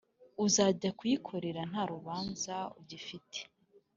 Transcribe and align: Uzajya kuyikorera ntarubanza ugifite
Uzajya 0.45 0.89
kuyikorera 0.97 1.61
ntarubanza 1.71 2.55
ugifite 2.79 3.39